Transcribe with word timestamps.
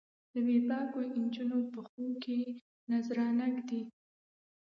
د 0.31 0.33
بې 0.45 0.57
باکو 0.67 0.99
نجونو 1.19 1.57
پښو 1.71 2.05
کې 2.23 2.37
نذرانه 2.89 3.45
ږدي 3.55 3.81